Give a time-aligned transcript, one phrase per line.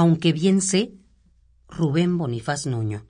[0.00, 0.92] Aunque bien sé,
[1.68, 3.04] Rubén Bonifaz Nuño.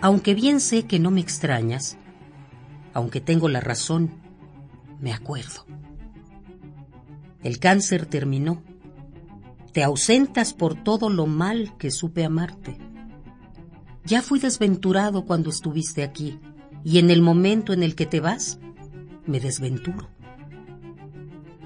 [0.00, 1.96] Aunque bien sé que no me extrañas,
[2.92, 4.10] aunque tengo la razón,
[4.98, 5.66] me acuerdo.
[7.44, 8.64] El cáncer terminó.
[9.72, 12.76] Te ausentas por todo lo mal que supe amarte.
[14.06, 16.38] Ya fui desventurado cuando estuviste aquí,
[16.84, 18.60] y en el momento en el que te vas,
[19.26, 20.08] me desventuro.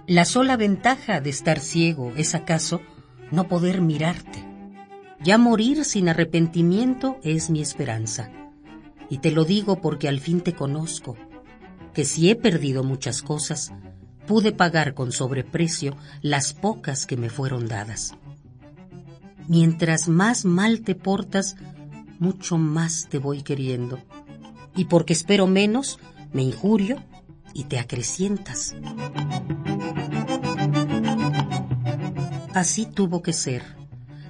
[0.07, 2.81] La sola ventaja de estar ciego es acaso
[3.31, 4.43] no poder mirarte.
[5.23, 8.33] Ya morir sin arrepentimiento es mi esperanza.
[9.11, 11.17] Y te lo digo porque al fin te conozco,
[11.93, 13.73] que si he perdido muchas cosas,
[14.27, 18.15] pude pagar con sobreprecio las pocas que me fueron dadas.
[19.47, 21.57] Mientras más mal te portas,
[22.21, 23.99] mucho más te voy queriendo.
[24.77, 25.99] Y porque espero menos,
[26.33, 27.03] me injurio
[27.55, 28.77] y te acrecientas.
[32.55, 33.63] Así tuvo que ser.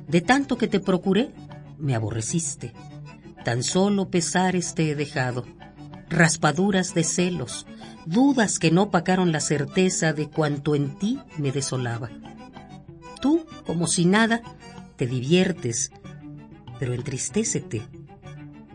[0.09, 1.35] De tanto que te procuré,
[1.79, 2.73] me aborreciste.
[3.45, 5.45] Tan solo pesares te he dejado,
[6.09, 7.67] raspaduras de celos,
[8.07, 12.11] dudas que no pacaron la certeza de cuanto en ti me desolaba.
[13.21, 14.43] Tú, como si nada,
[14.97, 15.91] te diviertes
[16.81, 17.83] pero entristécete.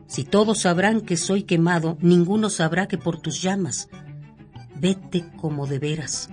[0.08, 3.89] Si todos sabrán que soy quemado, ninguno sabrá que por tus llamas.
[4.80, 6.30] Vete como de veras.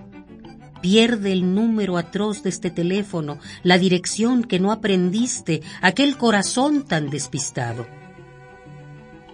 [0.81, 7.09] Pierde el número atroz de este teléfono, la dirección que no aprendiste, aquel corazón tan
[7.09, 7.87] despistado.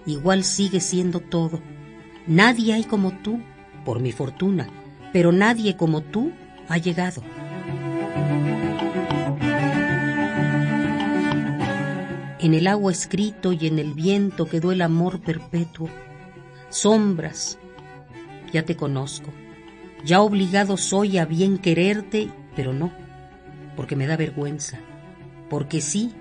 [0.05, 1.61] Igual sigue siendo todo.
[2.25, 3.41] Nadie hay como tú,
[3.83, 4.69] por mi fortuna,
[5.11, 6.31] pero nadie como tú
[6.69, 7.21] ha llegado.
[12.39, 15.89] En el agua escrito y en el viento quedó el amor perpetuo.
[16.69, 17.59] Sombras,
[18.53, 19.31] ya te conozco.
[20.05, 22.93] Ya obligado soy a bien quererte, pero no,
[23.75, 24.80] porque me da vergüenza.
[25.49, 26.14] Porque sí,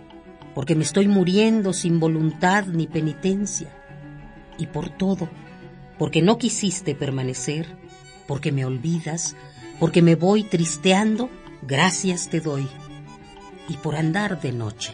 [0.56, 3.68] porque me estoy muriendo sin voluntad ni penitencia.
[4.58, 5.28] Y por todo,
[5.98, 7.76] porque no quisiste permanecer,
[8.26, 9.36] porque me olvidas,
[9.78, 11.30] porque me voy tristeando,
[11.62, 12.66] gracias te doy.
[13.68, 14.92] Y por andar de noche.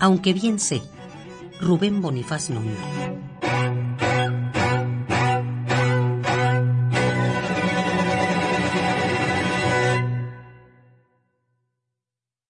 [0.00, 0.82] Aunque bien sé,
[1.60, 2.78] Rubén Bonifaz Núñez.